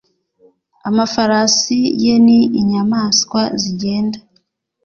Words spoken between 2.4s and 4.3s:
inyamaswa zigenda,